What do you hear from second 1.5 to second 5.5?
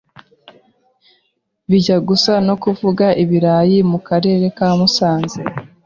bijya gusa no kuvuga ibirayi mu Karere ka Musanze